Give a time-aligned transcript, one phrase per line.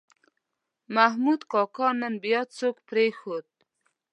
[0.95, 3.47] محمود کاکا نن بیا څوک پرېښود.